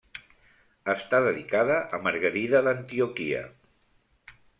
Està 0.93 1.19
dedicada 1.25 1.75
a 1.97 1.99
Margarida 2.07 2.61
d'Antioquia. 2.69 3.43